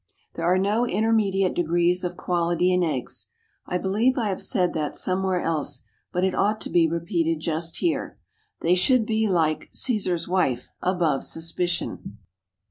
[0.33, 3.27] There are no intermediate degrees of quality in eggs.
[3.67, 7.77] I believe I have said that somewhere else, but it ought to be repeated just
[7.77, 8.17] here.
[8.61, 12.17] They should be, like Cæsar's wife, above suspicion.